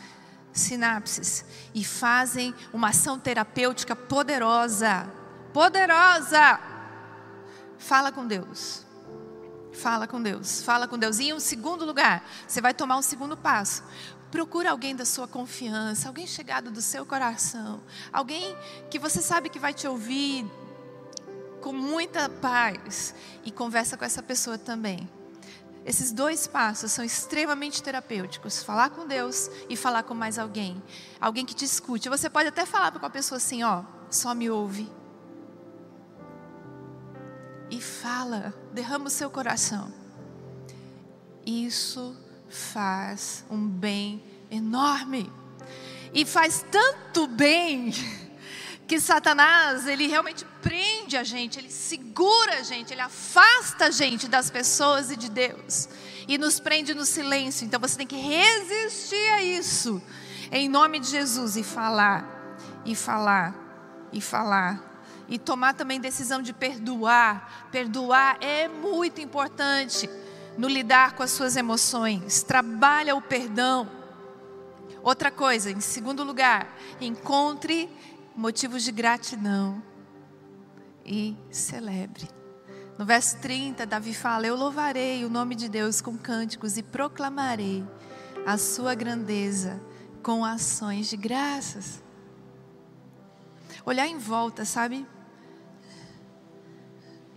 sinapses 0.52 1.46
e 1.74 1.84
fazem 1.84 2.54
uma 2.74 2.90
ação 2.90 3.18
terapêutica 3.18 3.96
poderosa. 3.96 5.10
Poderosa! 5.54 6.60
Fala 7.78 8.12
com 8.12 8.28
Deus. 8.28 8.86
Fala 9.76 10.08
com 10.08 10.22
Deus. 10.22 10.62
Fala 10.62 10.88
com 10.88 10.98
Deus. 10.98 11.20
E 11.20 11.30
em 11.30 11.34
um 11.34 11.40
segundo 11.40 11.86
lugar, 11.86 12.24
você 12.48 12.62
vai 12.62 12.74
tomar 12.74 12.98
um 12.98 13.02
segundo 13.02 13.36
passo. 13.38 13.84
Procura 14.32 14.72
alguém 14.72 14.96
da 14.96 15.06
sua 15.06 15.28
confiança, 15.28 16.08
alguém 16.08 16.28
chegado 16.28 16.72
do 16.72 16.82
seu 16.82 17.06
coração, 17.06 17.82
alguém 18.12 18.56
que 18.90 19.00
você 19.00 19.22
sabe 19.22 19.50
que 19.50 19.60
vai 19.60 19.74
te 19.74 19.88
ouvir 19.88 20.46
com 21.62 21.72
muita 21.72 22.30
paz 22.30 23.16
e 23.44 23.52
conversa 23.52 23.98
com 23.98 24.06
essa 24.06 24.22
pessoa 24.22 24.58
também. 24.58 25.10
Esses 25.86 26.12
dois 26.12 26.48
passos 26.48 26.92
são 26.92 27.06
extremamente 27.06 27.82
terapêuticos: 27.82 28.64
falar 28.64 28.90
com 28.90 29.08
Deus 29.08 29.50
e 29.70 29.78
falar 29.78 30.04
com 30.04 30.16
mais 30.16 30.40
alguém. 30.40 30.82
Alguém 31.22 31.46
que 31.46 31.54
te 31.54 31.64
escute. 31.64 32.10
Você 32.10 32.30
pode 32.30 32.50
até 32.50 32.66
falar 32.66 32.92
com 32.92 33.06
a 33.06 33.10
pessoa 33.10 33.38
assim: 33.38 33.64
ó, 33.64 33.84
só 34.10 34.34
me 34.34 34.50
ouve. 34.50 34.92
E 37.70 37.82
fala, 37.82 38.54
derrama 38.74 39.08
o 39.08 39.10
seu 39.10 39.30
coração. 39.30 39.92
Isso 41.46 42.16
faz 42.50 43.46
um 43.50 43.68
bem 43.68 44.24
enorme. 44.50 45.32
E 46.14 46.26
faz 46.26 46.66
tanto 46.72 47.28
bem 47.28 47.92
que 48.88 49.00
Satanás, 49.00 49.88
ele 49.88 50.08
realmente 50.08 50.46
prende 50.62 51.18
a 51.18 51.24
gente, 51.24 51.60
ele 51.60 51.70
segura 51.70 52.60
a 52.60 52.64
gente, 52.64 52.94
ele 52.94 53.02
afasta 53.02 53.86
a 53.86 53.92
gente 53.92 54.28
das 54.28 54.50
pessoas 54.50 55.12
e 55.12 55.16
de 55.16 55.30
Deus. 55.30 55.90
E 56.28 56.38
nos 56.38 56.60
prende 56.60 56.94
no 56.94 57.06
silêncio. 57.06 57.66
Então 57.66 57.80
você 57.80 57.98
tem 57.98 58.08
que 58.08 58.16
resistir 58.16 59.30
a 59.34 59.44
isso. 59.44 60.02
Em 60.52 60.70
nome 60.70 61.00
de 61.00 61.08
Jesus 61.08 61.58
e 61.58 61.64
falar, 61.64 62.58
e 62.86 62.96
falar, 62.96 64.08
e 64.12 64.22
falar. 64.22 64.94
E 65.28 65.40
tomar 65.40 65.74
também 65.74 66.00
decisão 66.00 66.42
de 66.42 66.54
perdoar. 66.54 67.68
Perdoar 67.72 68.38
é 68.42 68.68
muito 68.68 69.20
importante 69.20 70.08
no 70.58 70.68
lidar 70.68 71.16
com 71.16 71.24
as 71.24 71.32
suas 71.32 71.56
emoções. 71.56 72.44
Trabalha 72.44 73.16
o 73.16 73.22
perdão. 73.22 73.90
Outra 75.04 75.30
coisa, 75.30 75.70
em 75.70 75.80
segundo 75.80 76.24
lugar, 76.24 76.76
encontre 77.00 77.90
motivos 78.36 78.84
de 78.84 78.92
gratidão 78.92 79.82
e 81.06 81.38
celebre. 81.52 82.28
No 82.98 83.06
verso 83.06 83.38
30, 83.38 83.86
Davi 83.86 84.14
fala: 84.14 84.48
Eu 84.48 84.56
louvarei 84.56 85.24
o 85.26 85.30
nome 85.30 85.56
de 85.56 85.70
Deus 85.70 86.02
com 86.02 86.18
cânticos 86.18 86.78
e 86.78 86.84
proclamarei 86.84 87.86
a 88.46 88.58
sua 88.58 88.96
grandeza 88.96 89.82
com 90.24 90.44
ações 90.44 91.08
de 91.08 91.18
graças. 91.18 92.02
Olhar 93.86 94.08
em 94.08 94.18
volta, 94.18 94.66
sabe? 94.66 95.06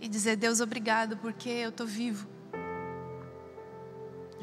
E 0.01 0.07
dizer: 0.07 0.37
Deus, 0.37 0.59
obrigado 0.59 1.17
porque 1.17 1.49
eu 1.49 1.69
estou 1.69 1.85
vivo. 1.85 2.38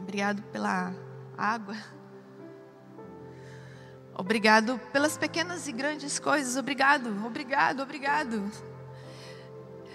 Obrigado 0.06 0.40
pela 0.52 0.94
água 1.36 1.76
Obrigado 4.18 4.80
pelas 4.92 5.18
pequenas 5.18 5.68
e 5.68 5.72
grandes 5.72 6.18
coisas. 6.18 6.56
Obrigado, 6.56 7.26
obrigado, 7.26 7.82
obrigado. 7.82 8.50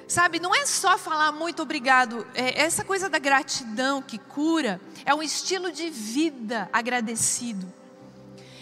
Sabe, 0.07 0.39
não 0.39 0.53
é 0.53 0.63
só 0.67 0.95
falar 0.95 1.31
muito 1.31 1.63
obrigado. 1.63 2.27
É, 2.35 2.61
essa 2.61 2.85
coisa 2.85 3.09
da 3.09 3.17
gratidão 3.17 3.99
que 3.99 4.19
cura 4.19 4.79
é 5.05 5.15
um 5.15 5.23
estilo 5.23 5.71
de 5.71 5.89
vida 5.89 6.69
agradecido. 6.71 7.73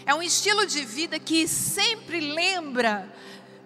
É 0.06 0.16
um 0.16 0.22
estilo 0.22 0.66
de 0.66 0.86
vida 0.86 1.20
que 1.20 1.46
sempre 1.46 2.22
lembra 2.22 3.12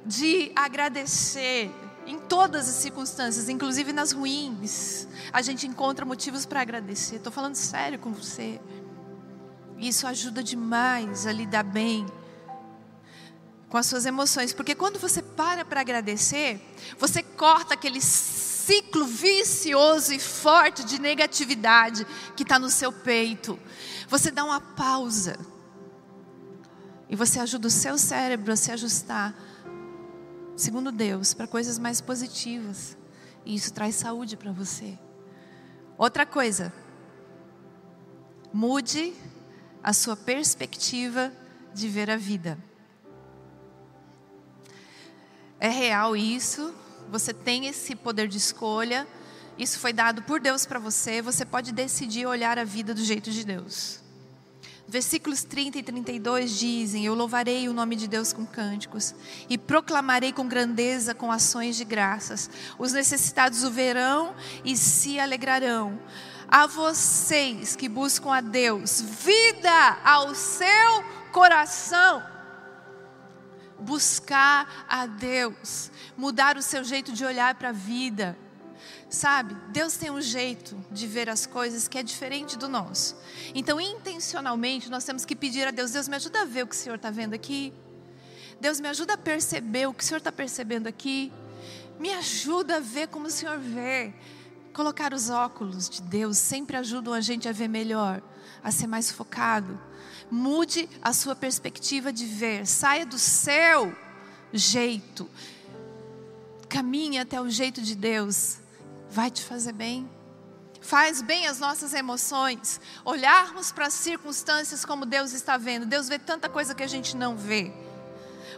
de 0.03 0.51
agradecer 0.55 1.69
em 2.05 2.19
todas 2.19 2.67
as 2.67 2.75
circunstâncias, 2.75 3.49
inclusive 3.49 3.93
nas 3.93 4.11
ruins. 4.11 5.07
A 5.31 5.41
gente 5.41 5.67
encontra 5.67 6.05
motivos 6.05 6.45
para 6.45 6.61
agradecer. 6.61 7.17
Estou 7.17 7.31
falando 7.31 7.55
sério 7.55 7.99
com 7.99 8.11
você. 8.11 8.59
Isso 9.77 10.07
ajuda 10.07 10.43
demais 10.43 11.25
a 11.25 11.31
lidar 11.31 11.63
bem 11.63 12.05
com 13.69 13.77
as 13.77 13.87
suas 13.87 14.05
emoções, 14.05 14.53
porque 14.53 14.75
quando 14.75 14.99
você 14.99 15.19
para 15.19 15.65
para 15.65 15.81
agradecer, 15.81 16.61
você 16.99 17.23
corta 17.23 17.73
aquele 17.73 17.99
ciclo 17.99 19.03
vicioso 19.03 20.13
e 20.13 20.19
forte 20.19 20.83
de 20.83 21.01
negatividade 21.01 22.05
que 22.35 22.43
está 22.43 22.59
no 22.59 22.69
seu 22.69 22.91
peito. 22.91 23.59
Você 24.07 24.29
dá 24.29 24.43
uma 24.43 24.61
pausa 24.61 25.39
e 27.09 27.15
você 27.15 27.39
ajuda 27.39 27.67
o 27.67 27.71
seu 27.71 27.97
cérebro 27.97 28.53
a 28.53 28.55
se 28.55 28.71
ajustar, 28.71 29.33
segundo 30.55 30.91
Deus, 30.91 31.33
para 31.33 31.47
coisas 31.47 31.79
mais 31.79 32.01
positivas. 32.01 32.97
E 33.45 33.55
isso 33.55 33.73
traz 33.73 33.95
saúde 33.95 34.37
para 34.37 34.51
você. 34.51 34.97
Outra 35.97 36.25
coisa, 36.25 36.73
mude 38.53 39.13
a 39.81 39.93
sua 39.93 40.15
perspectiva 40.15 41.31
de 41.73 41.87
ver 41.87 42.09
a 42.09 42.17
vida. 42.17 42.57
É 45.59 45.69
real 45.69 46.15
isso, 46.15 46.73
você 47.09 47.33
tem 47.33 47.67
esse 47.67 47.95
poder 47.95 48.27
de 48.27 48.37
escolha, 48.37 49.07
isso 49.57 49.79
foi 49.79 49.93
dado 49.93 50.23
por 50.23 50.39
Deus 50.39 50.65
para 50.65 50.79
você, 50.79 51.21
você 51.21 51.45
pode 51.45 51.71
decidir 51.71 52.25
olhar 52.25 52.59
a 52.59 52.63
vida 52.63 52.93
do 52.93 53.03
jeito 53.03 53.31
de 53.31 53.45
Deus. 53.45 54.02
Versículos 54.87 55.43
30 55.43 55.79
e 55.79 55.83
32 55.83 56.57
dizem: 56.59 57.05
Eu 57.05 57.15
louvarei 57.15 57.67
o 57.69 57.73
nome 57.73 57.95
de 57.95 58.07
Deus 58.07 58.33
com 58.33 58.45
cânticos 58.45 59.15
e 59.49 59.57
proclamarei 59.57 60.33
com 60.33 60.47
grandeza 60.47 61.15
com 61.15 61.31
ações 61.31 61.75
de 61.75 61.85
graças. 61.85 62.49
Os 62.77 62.91
necessitados 62.91 63.63
o 63.63 63.71
verão 63.71 64.35
e 64.63 64.75
se 64.75 65.19
alegrarão 65.19 65.99
a 66.47 66.67
vocês 66.67 67.75
que 67.75 67.89
buscam 67.89 68.31
a 68.31 68.41
Deus, 68.41 69.01
vida 69.01 69.97
ao 70.03 70.35
seu 70.35 71.03
coração. 71.31 72.21
Buscar 73.79 74.85
a 74.87 75.05
Deus, 75.05 75.91
mudar 76.15 76.57
o 76.57 76.61
seu 76.61 76.83
jeito 76.83 77.11
de 77.11 77.25
olhar 77.25 77.55
para 77.55 77.69
a 77.69 77.73
vida. 77.73 78.37
Sabe, 79.13 79.55
Deus 79.69 79.95
tem 79.95 80.09
um 80.09 80.19
jeito 80.19 80.75
de 80.89 81.05
ver 81.05 81.29
as 81.29 81.45
coisas 81.45 81.87
que 81.87 81.99
é 81.99 82.03
diferente 82.03 82.57
do 82.57 82.67
nosso. 82.67 83.15
Então, 83.53 83.79
intencionalmente, 83.79 84.89
nós 84.89 85.05
temos 85.05 85.23
que 85.23 85.35
pedir 85.35 85.67
a 85.67 85.71
Deus: 85.71 85.91
Deus, 85.91 86.07
me 86.07 86.15
ajuda 86.15 86.41
a 86.41 86.45
ver 86.45 86.63
o 86.63 86.67
que 86.67 86.73
o 86.73 86.77
Senhor 86.77 86.95
está 86.95 87.11
vendo 87.11 87.35
aqui. 87.35 87.71
Deus, 88.59 88.79
me 88.79 88.87
ajuda 88.87 89.13
a 89.13 89.17
perceber 89.17 89.85
o 89.85 89.93
que 89.93 90.03
o 90.03 90.05
Senhor 90.05 90.17
está 90.17 90.31
percebendo 90.31 90.87
aqui. 90.87 91.31
Me 91.99 92.11
ajuda 92.11 92.77
a 92.77 92.79
ver 92.79 93.07
como 93.07 93.27
o 93.27 93.29
Senhor 93.29 93.59
vê. 93.59 94.11
Colocar 94.73 95.13
os 95.13 95.29
óculos 95.29 95.87
de 95.87 96.01
Deus 96.01 96.39
sempre 96.39 96.75
ajudam 96.75 97.13
a 97.13 97.21
gente 97.21 97.47
a 97.47 97.51
ver 97.51 97.67
melhor, 97.67 98.19
a 98.63 98.71
ser 98.71 98.87
mais 98.87 99.11
focado. 99.11 99.79
Mude 100.31 100.89
a 101.03 101.13
sua 101.13 101.35
perspectiva 101.35 102.11
de 102.11 102.25
ver, 102.25 102.65
saia 102.65 103.05
do 103.05 103.19
seu 103.19 103.95
jeito. 104.51 105.29
Caminhe 106.67 107.19
até 107.19 107.39
o 107.39 107.47
jeito 107.47 107.79
de 107.79 107.93
Deus. 107.93 108.62
Vai 109.13 109.29
te 109.29 109.43
fazer 109.43 109.73
bem. 109.73 110.09
Faz 110.81 111.21
bem 111.21 111.45
as 111.45 111.59
nossas 111.59 111.93
emoções. 111.93 112.81
Olharmos 113.05 113.71
para 113.71 113.85
as 113.85 113.93
circunstâncias 113.93 114.83
como 114.83 115.05
Deus 115.05 115.33
está 115.33 115.55
vendo. 115.55 115.85
Deus 115.85 116.09
vê 116.09 116.17
tanta 116.17 116.49
coisa 116.49 116.73
que 116.73 116.81
a 116.81 116.87
gente 116.87 117.15
não 117.15 117.37
vê. 117.37 117.71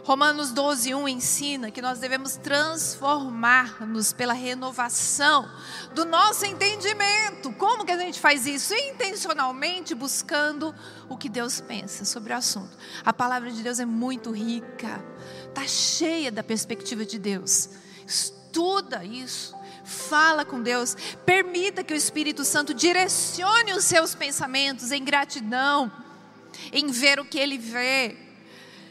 Romanos 0.02 0.52
12, 0.52 0.94
1 0.94 1.08
ensina 1.08 1.70
que 1.70 1.82
nós 1.82 1.98
devemos 1.98 2.36
transformar-nos 2.36 4.14
pela 4.14 4.32
renovação 4.32 5.46
do 5.94 6.06
nosso 6.06 6.46
entendimento. 6.46 7.52
Como 7.52 7.84
que 7.84 7.92
a 7.92 7.98
gente 7.98 8.18
faz 8.18 8.46
isso? 8.46 8.72
Intencionalmente 8.72 9.94
buscando 9.94 10.74
o 11.06 11.18
que 11.18 11.28
Deus 11.28 11.60
pensa 11.60 12.06
sobre 12.06 12.32
o 12.32 12.36
assunto. 12.36 12.78
A 13.04 13.12
palavra 13.12 13.50
de 13.50 13.62
Deus 13.62 13.78
é 13.78 13.84
muito 13.84 14.30
rica, 14.30 15.04
está 15.48 15.66
cheia 15.66 16.32
da 16.32 16.42
perspectiva 16.42 17.04
de 17.04 17.18
Deus. 17.18 17.68
Estuda 18.06 19.04
isso. 19.04 19.55
Fala 19.86 20.44
com 20.44 20.60
Deus, 20.60 20.96
permita 21.24 21.84
que 21.84 21.94
o 21.94 21.96
Espírito 21.96 22.44
Santo 22.44 22.74
direcione 22.74 23.72
os 23.72 23.84
seus 23.84 24.16
pensamentos 24.16 24.90
em 24.90 25.04
gratidão, 25.04 25.92
em 26.72 26.88
ver 26.88 27.20
o 27.20 27.24
que 27.24 27.38
ele 27.38 27.56
vê, 27.56 28.16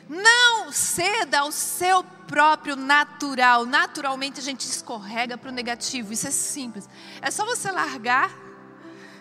não 0.08 0.72
ceda 0.72 1.40
ao 1.40 1.52
seu 1.52 2.02
próprio 2.02 2.78
natural. 2.78 3.66
Naturalmente 3.66 4.40
a 4.40 4.44
gente 4.44 4.62
escorrega 4.62 5.38
para 5.38 5.50
o 5.50 5.54
negativo. 5.54 6.14
Isso 6.14 6.30
é 6.30 6.32
simples. 6.32 6.88
É 7.22 7.30
só 7.30 7.44
você 7.44 7.70
largar 7.70 8.32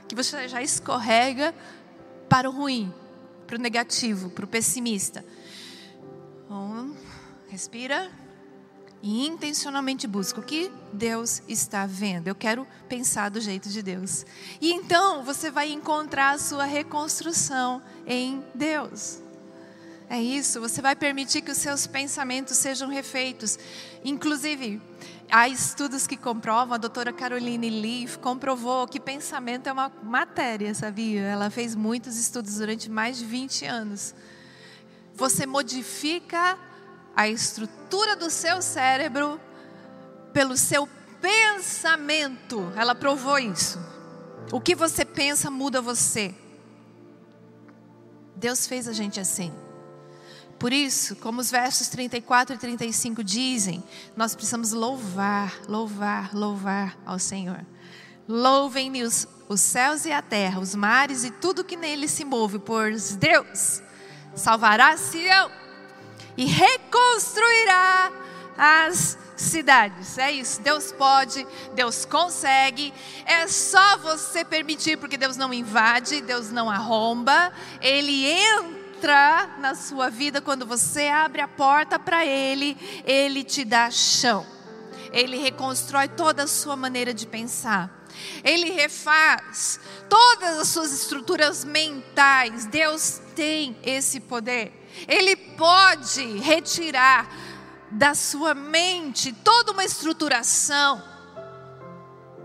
que 0.07 0.15
você 0.15 0.47
já 0.47 0.63
escorrega 0.63 1.53
para 2.29 2.49
o 2.49 2.53
ruim, 2.53 2.95
para 3.49 3.57
o 3.57 3.61
negativo, 3.61 4.31
para 4.31 4.45
o 4.45 4.49
pessimista. 4.49 5.25
Um, 6.49 6.95
respira 7.49 8.13
e 9.07 9.27
intencionalmente 9.27 10.07
busco 10.07 10.41
o 10.41 10.43
que 10.43 10.73
Deus 10.91 11.43
está 11.47 11.85
vendo. 11.85 12.27
Eu 12.27 12.35
quero 12.35 12.67
pensar 12.89 13.29
do 13.29 13.39
jeito 13.39 13.69
de 13.69 13.83
Deus. 13.83 14.25
E 14.63 14.73
então 14.73 15.23
você 15.23 15.51
vai 15.51 15.71
encontrar 15.71 16.31
a 16.31 16.39
sua 16.39 16.65
reconstrução 16.65 17.83
em 18.07 18.43
Deus. 18.55 19.21
É 20.09 20.19
isso, 20.19 20.59
você 20.59 20.81
vai 20.81 20.97
permitir 20.97 21.43
que 21.43 21.51
os 21.51 21.59
seus 21.59 21.87
pensamentos 21.87 22.57
sejam 22.57 22.89
refeitos. 22.89 23.59
Inclusive, 24.03 24.81
há 25.31 25.51
estudos 25.51 26.07
que 26.07 26.17
comprovam, 26.17 26.75
a 26.75 26.79
doutora 26.79 27.13
Caroline 27.13 27.69
Leaf 27.69 28.17
comprovou 28.17 28.89
que 28.89 28.99
pensamento 28.99 29.67
é 29.67 29.73
uma 29.73 29.93
matéria, 30.03 30.75
sabia? 30.75 31.21
Ela 31.21 31.51
fez 31.51 31.75
muitos 31.75 32.17
estudos 32.17 32.55
durante 32.57 32.91
mais 32.91 33.19
de 33.19 33.27
20 33.27 33.67
anos. 33.67 34.15
Você 35.15 35.45
modifica 35.45 36.59
a 37.17 37.29
estrutura 37.29 38.17
do 38.17 38.31
seu 38.31 38.61
cérebro 38.61 39.41
pelo 40.33 40.57
seu 40.57 40.89
pensamento. 41.21 42.73
Ela 42.77 42.95
provou 42.95 43.39
isso. 43.39 43.79
O 44.53 44.61
que 44.61 44.75
você 44.75 45.05
pensa 45.05 45.51
muda 45.51 45.81
você. 45.81 46.35
Deus 48.37 48.67
fez 48.67 48.89
a 48.89 48.93
gente 48.93 49.21
assim. 49.21 49.53
Por 50.59 50.73
isso, 50.73 51.17
como 51.17 51.41
os 51.41 51.51
versos 51.51 51.89
34 51.89 52.55
e 52.55 52.59
35 52.59 53.25
dizem, 53.25 53.83
nós 54.17 54.35
precisamos 54.35 54.73
louvar, 54.73 55.61
louvar, 55.69 56.35
louvar 56.35 56.97
ao 57.05 57.19
Senhor. 57.19 57.65
Louvem-me 58.27 59.03
os, 59.03 59.27
os 59.49 59.61
céus 59.61 60.05
e 60.05 60.13
a 60.13 60.23
terra, 60.23 60.61
os 60.61 60.75
mares 60.75 61.25
e 61.25 61.31
tudo 61.31 61.65
que 61.65 61.77
nele 61.77 62.09
se 62.09 62.25
move, 62.25 62.59
pois 62.59 63.17
Deus 63.17 63.83
salvará 64.35 64.97
Sião 64.97 65.64
e 66.37 66.45
reconstruirá 66.45 68.13
as 68.57 69.19
cidades. 69.37 70.19
É 70.19 70.33
isso. 70.33 70.61
Deus 70.61 70.93
pode, 70.93 71.47
Deus 71.75 72.05
consegue. 72.05 72.93
É 73.27 73.47
só 73.47 73.97
você 73.99 74.45
permitir, 74.45 74.97
porque 74.97 75.17
Deus 75.17 75.37
não 75.37 75.53
invade, 75.53 76.21
Deus 76.21 76.51
não 76.51 76.71
arromba. 76.71 77.53
Ele 77.81 78.27
entra 78.27 79.57
na 79.59 79.75
sua 79.75 80.09
vida 80.09 80.41
quando 80.41 80.67
você 80.67 81.09
abre 81.09 81.41
a 81.41 81.49
porta 81.49 81.99
para 81.99 82.25
Ele, 82.25 82.77
Ele 83.05 83.45
te 83.45 83.65
dá 83.65 83.91
chão. 83.91 84.47
Ele 85.13 85.37
reconstrói 85.37 86.09
toda 86.09 86.45
a 86.45 86.49
sua 86.49 86.75
maneira 86.75 87.15
de 87.15 87.27
pensar. 87.27 88.05
Ele 88.43 88.71
refaz 88.71 89.81
todas 90.09 90.59
as 90.59 90.69
suas 90.69 90.93
estruturas 90.93 91.65
mentais. 91.65 92.67
Deus 92.67 93.21
tem 93.35 93.77
esse 93.83 94.21
poder. 94.21 94.84
Ele 95.09 95.37
pode 95.37 96.39
retirar 96.39 97.29
da 97.91 98.15
sua 98.15 98.55
mente 98.55 99.33
toda 99.33 99.73
uma 99.73 99.85
estruturação 99.85 101.03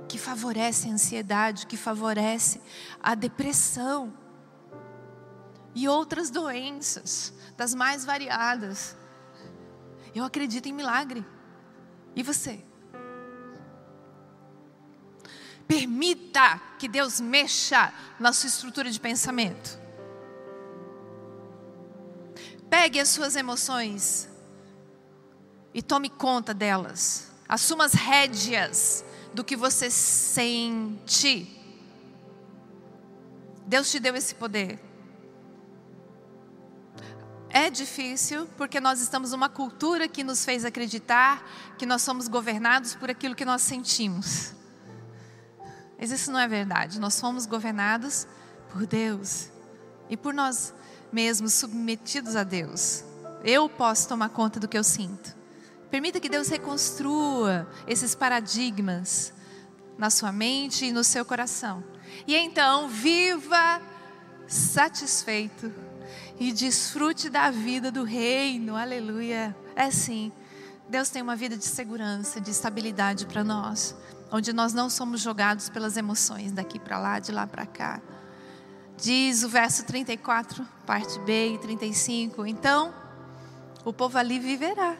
que 0.07 0.17
favorece 0.17 0.87
a 0.87 0.91
ansiedade, 0.91 1.67
que 1.67 1.77
favorece 1.77 2.61
a 3.01 3.15
depressão 3.15 4.13
e 5.75 5.87
outras 5.87 6.29
doenças, 6.29 7.33
das 7.55 7.73
mais 7.75 8.03
variadas. 8.03 8.97
Eu 10.13 10.25
acredito 10.25 10.67
em 10.67 10.73
milagre. 10.73 11.25
E 12.15 12.23
você? 12.23 12.63
Permita 15.67 16.59
que 16.79 16.87
Deus 16.87 17.19
mexa 17.19 17.93
na 18.19 18.33
sua 18.33 18.47
estrutura 18.47 18.89
de 18.89 18.99
pensamento. 18.99 19.78
Pegue 22.81 23.01
as 23.01 23.09
suas 23.09 23.35
emoções 23.35 24.29
e 25.73 25.81
tome 25.81 26.09
conta 26.09 26.53
delas. 26.53 27.29
Assuma 27.45 27.83
as 27.83 27.91
rédeas 27.91 29.03
do 29.33 29.43
que 29.43 29.57
você 29.57 29.91
sente. 29.91 31.59
Deus 33.65 33.91
te 33.91 33.99
deu 33.99 34.15
esse 34.15 34.33
poder. 34.33 34.79
É 37.49 37.69
difícil 37.69 38.47
porque 38.55 38.79
nós 38.79 39.01
estamos 39.01 39.33
numa 39.33 39.49
cultura 39.49 40.07
que 40.07 40.23
nos 40.23 40.45
fez 40.45 40.63
acreditar 40.63 41.45
que 41.77 41.85
nós 41.85 42.01
somos 42.01 42.29
governados 42.29 42.95
por 42.95 43.09
aquilo 43.09 43.35
que 43.35 43.43
nós 43.43 43.61
sentimos. 43.61 44.53
Mas 45.99 46.11
isso 46.11 46.31
não 46.31 46.39
é 46.39 46.47
verdade. 46.47 46.97
Nós 46.97 47.13
somos 47.13 47.45
governados 47.45 48.25
por 48.69 48.87
Deus 48.87 49.49
e 50.09 50.15
por 50.15 50.33
nós 50.33 50.73
mesmo 51.11 51.49
submetidos 51.49 52.35
a 52.35 52.43
Deus. 52.43 53.03
Eu 53.43 53.69
posso 53.69 54.07
tomar 54.07 54.29
conta 54.29 54.59
do 54.59 54.67
que 54.67 54.77
eu 54.77 54.83
sinto. 54.83 55.35
Permita 55.89 56.19
que 56.19 56.29
Deus 56.29 56.47
reconstrua 56.49 57.67
esses 57.87 58.13
paradigmas 58.13 59.33
na 59.97 60.09
sua 60.09 60.31
mente 60.31 60.85
e 60.85 60.91
no 60.91 61.03
seu 61.03 61.25
coração. 61.25 61.83
E 62.27 62.35
então, 62.35 62.87
viva 62.87 63.81
satisfeito 64.47 65.71
e 66.39 66.51
desfrute 66.51 67.29
da 67.29 67.51
vida 67.51 67.91
do 67.91 68.03
reino. 68.03 68.75
Aleluia. 68.75 69.55
É 69.75 69.91
sim. 69.91 70.31
Deus 70.87 71.09
tem 71.09 71.21
uma 71.21 71.35
vida 71.35 71.55
de 71.55 71.65
segurança, 71.65 72.41
de 72.41 72.49
estabilidade 72.49 73.25
para 73.25 73.43
nós, 73.43 73.95
onde 74.31 74.51
nós 74.51 74.73
não 74.73 74.89
somos 74.89 75.21
jogados 75.21 75.69
pelas 75.69 75.97
emoções 75.97 76.51
daqui 76.51 76.79
para 76.79 76.97
lá, 76.97 77.19
de 77.19 77.31
lá 77.31 77.45
para 77.45 77.65
cá. 77.65 78.01
Diz 79.01 79.43
o 79.43 79.49
verso 79.49 79.85
34, 79.85 80.67
parte 80.85 81.17
B 81.19 81.53
e 81.53 81.57
35. 81.57 82.45
Então, 82.45 82.93
o 83.85 83.93
povo 83.93 84.17
ali 84.17 84.39
viverá 84.39 84.97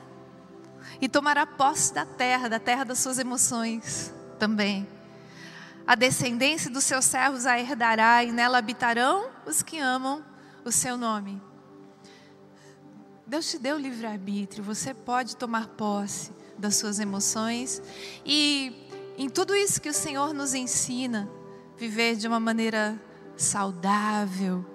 e 1.02 1.10
tomará 1.10 1.46
posse 1.46 1.94
da 1.94 2.06
terra, 2.06 2.48
da 2.48 2.60
terra 2.60 2.86
das 2.86 3.00
suas 3.00 3.20
emoções 3.20 4.14
também. 4.40 4.88
A 5.86 5.96
descendência 5.96 6.72
dos 6.72 6.86
seus 6.86 7.04
servos 7.04 7.46
a 7.46 7.60
herdará 7.60 8.24
e 8.24 8.32
nela 8.32 8.58
habitarão 8.58 9.30
os 9.46 9.62
que 9.62 9.80
amam 9.80 10.24
o 10.64 10.72
seu 10.72 10.96
nome. 10.96 11.42
Deus 13.28 13.52
te 13.52 13.60
deu 13.60 13.78
livre-arbítrio, 13.78 14.64
você 14.64 14.94
pode 14.94 15.36
tomar 15.36 15.68
posse 15.68 16.32
das 16.58 16.78
suas 16.78 17.00
emoções 17.00 17.82
e 18.26 18.88
em 19.18 19.30
tudo 19.30 19.54
isso 19.54 19.82
que 19.82 19.90
o 19.90 19.94
Senhor 19.94 20.34
nos 20.34 20.54
ensina, 20.54 21.30
viver 21.78 22.16
de 22.16 22.28
uma 22.28 22.40
maneira 22.40 23.00
saudável, 23.42 24.66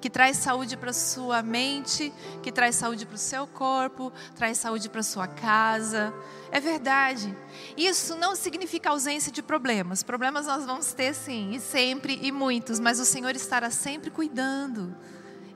que 0.00 0.10
traz 0.10 0.36
saúde 0.36 0.76
para 0.76 0.92
sua 0.92 1.42
mente, 1.42 2.12
que 2.42 2.52
traz 2.52 2.76
saúde 2.76 3.06
para 3.06 3.14
o 3.14 3.18
seu 3.18 3.46
corpo, 3.46 4.12
traz 4.36 4.58
saúde 4.58 4.88
para 4.88 5.02
sua 5.02 5.26
casa. 5.26 6.12
É 6.50 6.60
verdade. 6.60 7.34
Isso 7.76 8.14
não 8.16 8.36
significa 8.36 8.90
ausência 8.90 9.32
de 9.32 9.42
problemas. 9.42 10.02
Problemas 10.02 10.46
nós 10.46 10.66
vamos 10.66 10.92
ter 10.92 11.14
sim, 11.14 11.52
e 11.54 11.60
sempre 11.60 12.18
e 12.22 12.30
muitos, 12.30 12.78
mas 12.78 13.00
o 13.00 13.04
Senhor 13.04 13.34
estará 13.34 13.70
sempre 13.70 14.10
cuidando. 14.10 14.94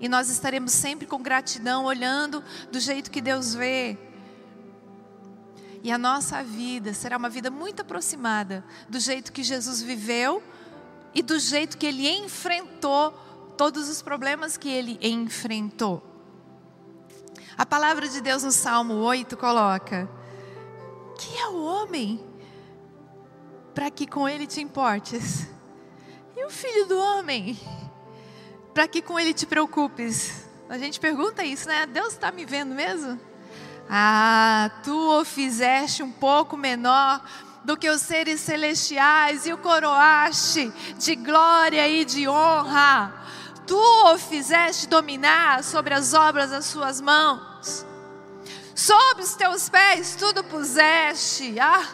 E 0.01 0.09
nós 0.09 0.31
estaremos 0.31 0.73
sempre 0.73 1.07
com 1.07 1.23
gratidão, 1.23 1.85
olhando 1.85 2.43
do 2.73 2.81
jeito 2.81 3.11
que 3.11 3.21
Deus 3.21 3.55
vê. 3.55 3.99
E 5.83 5.93
a 5.93 5.99
nossa 5.99 6.43
vida 6.43 6.95
será 6.95 7.17
uma 7.17 7.29
vida 7.29 7.51
muito 7.51 7.83
aproximada 7.83 8.65
do 8.89 8.99
jeito 8.99 9.33
que 9.33 9.43
Jesus 9.43 9.83
viveu 9.83 10.43
e 11.15 11.23
do 11.23 11.39
jeito 11.39 11.79
que 11.79 11.87
ele 11.87 12.09
enfrentou 12.09 13.13
todos 13.57 13.89
os 13.89 14.01
problemas 14.01 14.57
que 14.57 14.69
ele 14.69 14.99
enfrentou. 15.03 16.03
A 17.57 17.67
palavra 17.67 18.09
de 18.09 18.21
Deus 18.21 18.45
no 18.45 18.53
Salmo 18.53 18.95
8 18.95 19.37
coloca: 19.37 20.09
Que 21.19 21.37
é 21.39 21.49
o 21.49 21.63
homem 21.65 22.25
para 23.75 23.91
que 23.91 24.07
com 24.07 24.29
ele 24.29 24.47
te 24.47 24.61
importes? 24.61 25.49
E 26.37 26.45
o 26.45 26.51
filho 26.51 26.87
do 26.87 26.99
homem 26.99 27.59
para 28.73 28.87
que 28.87 29.03
com 29.03 29.19
ele 29.19 29.35
te 29.35 29.45
preocupes? 29.45 30.47
A 30.69 30.79
gente 30.79 31.01
pergunta 31.01 31.43
isso, 31.43 31.67
né? 31.67 31.85
Deus 31.85 32.13
está 32.13 32.31
me 32.31 32.45
vendo 32.45 32.75
mesmo? 32.75 33.19
Ah, 33.91 34.71
tu 34.85 35.21
o 35.21 35.25
fizeste 35.25 36.03
um 36.03 36.13
pouco 36.13 36.57
menor 36.57 37.25
do 37.65 37.77
que 37.77 37.91
os 37.91 38.01
seres 38.01 38.41
celestiais 38.41 39.47
e 39.47 39.53
o 39.53 39.59
coroaste 39.59 40.73
de 40.99 41.17
glória 41.17 41.87
e 41.89 42.05
de 42.05 42.29
honra. 42.29 43.15
Tu 43.67 43.77
o 43.77 44.19
fizeste 44.19 44.89
dominar 44.89 45.63
sobre 45.63 45.93
as 45.93 46.15
obras 46.15 46.51
das 46.51 46.65
suas 46.65 47.01
mãos. 47.01 47.85
Sob 48.75 49.21
os 49.21 49.35
teus 49.35 49.69
pés 49.69 50.17
tudo 50.17 50.43
puseste. 50.45 51.61
Ah, 51.61 51.87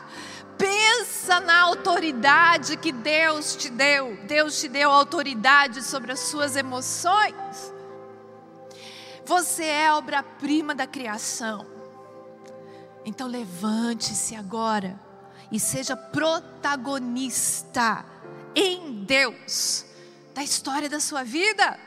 pensa 0.57 1.41
na 1.41 1.63
autoridade 1.63 2.77
que 2.77 2.93
Deus 2.93 3.57
te 3.57 3.71
deu. 3.71 4.17
Deus 4.27 4.61
te 4.61 4.69
deu 4.69 4.91
autoridade 4.91 5.83
sobre 5.83 6.13
as 6.13 6.21
suas 6.21 6.55
emoções. 6.55 7.75
Você 9.27 9.65
é 9.65 9.93
obra-prima 9.93 10.75
da 10.75 10.87
criação. 10.87 11.67
Então 13.05 13.27
levante-se 13.27 14.37
agora 14.37 15.01
e 15.55 15.61
seja 15.61 15.97
protagonista 15.97 18.05
em 18.57 19.05
Deus 19.05 19.87
da 20.35 20.43
história 20.43 20.89
da 20.89 20.99
sua 20.99 21.23
vida. 21.23 21.79